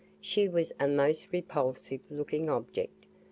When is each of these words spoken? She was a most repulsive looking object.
She 0.19 0.49
was 0.49 0.73
a 0.79 0.87
most 0.87 1.27
repulsive 1.31 2.01
looking 2.09 2.49
object. 2.49 3.05